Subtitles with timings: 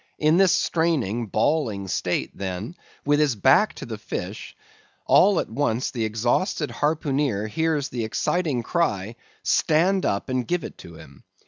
[0.17, 2.73] In this straining, bawling state, then,
[3.05, 4.57] with his back to the fish,
[5.05, 10.95] all at once the exhausted harpooneer hears the exciting cry—"Stand up, and give it to
[10.95, 11.23] him!"